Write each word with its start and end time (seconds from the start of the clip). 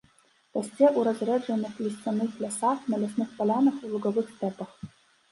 Расце 0.55 0.83
ў 0.85 1.01
разрэджаных 1.07 1.73
лісцяных 1.87 2.31
лясах, 2.45 2.79
на 2.93 2.99
лясных 3.03 3.29
палянах, 3.41 3.75
у 3.85 3.91
лугавых 3.93 4.33
стэпах. 4.39 4.71